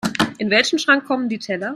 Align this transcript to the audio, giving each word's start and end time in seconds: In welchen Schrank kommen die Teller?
In 0.39 0.49
welchen 0.49 0.79
Schrank 0.79 1.05
kommen 1.05 1.29
die 1.29 1.37
Teller? 1.37 1.69